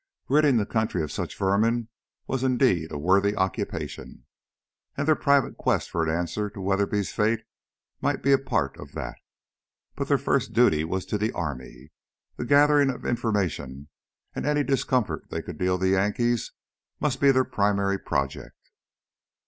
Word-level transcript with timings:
Ridding 0.29 0.57
the 0.57 0.65
country 0.65 1.03
of 1.03 1.11
such 1.11 1.37
vermin 1.37 1.87
was 2.25 2.41
indeed 2.43 2.91
a 2.91 2.97
worthy 2.97 3.35
occupation. 3.35 4.25
And 4.97 5.07
their 5.07 5.13
private 5.15 5.57
quest 5.57 5.91
for 5.91 6.01
an 6.03 6.09
answer 6.09 6.49
to 6.49 6.59
Weatherby's 6.59 7.11
fate 7.13 7.43
might 8.01 8.23
be 8.23 8.31
a 8.31 8.39
part 8.39 8.75
of 8.79 8.93
that. 8.93 9.17
But 9.95 10.07
their 10.07 10.17
first 10.17 10.53
duty 10.53 10.83
was 10.83 11.05
to 11.05 11.19
the 11.19 11.31
army: 11.33 11.91
The 12.35 12.45
gathering 12.45 12.89
of 12.89 13.05
information, 13.05 13.89
and 14.33 14.47
any 14.47 14.63
discomfort 14.63 15.27
they 15.29 15.43
could 15.43 15.59
deal 15.59 15.77
the 15.77 15.89
Yankees, 15.89 16.51
must 16.99 17.21
be 17.21 17.29
their 17.29 17.45
primary 17.45 17.99
project. 17.99 18.71